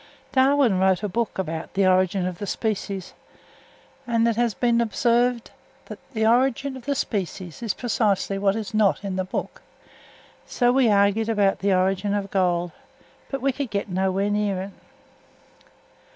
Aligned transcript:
Darwin 0.31 0.79
wrote 0.79 1.03
a 1.03 1.07
book 1.07 1.37
about 1.37 1.75
"The 1.75 1.85
Origin 1.85 2.25
of 2.25 2.49
Species," 2.49 3.13
and 4.07 4.27
it 4.27 4.35
has 4.35 4.55
been 4.55 4.81
observed 4.81 5.51
that 5.85 5.99
the 6.13 6.25
origin 6.25 6.75
of 6.75 6.85
species 6.97 7.61
is 7.61 7.75
precisely 7.75 8.39
what 8.39 8.55
is 8.55 8.73
not 8.73 9.03
in 9.03 9.15
the 9.15 9.23
book. 9.23 9.61
So 10.47 10.71
we 10.71 10.89
argued 10.89 11.29
about 11.29 11.59
the 11.59 11.73
origin 11.75 12.15
of 12.15 12.31
gold, 12.31 12.71
but 13.29 13.41
we 13.43 13.51
could 13.51 13.69
get 13.69 13.89
nowhere 13.89 14.31
near 14.31 14.59
it. 14.63 14.71